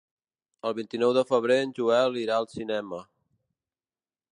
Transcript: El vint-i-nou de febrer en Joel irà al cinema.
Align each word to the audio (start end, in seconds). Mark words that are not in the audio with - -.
El 0.69 0.73
vint-i-nou 0.79 1.13
de 1.19 1.25
febrer 1.33 1.59
en 1.67 1.75
Joel 1.81 2.19
irà 2.25 2.41
al 2.41 2.51
cinema. 2.57 3.07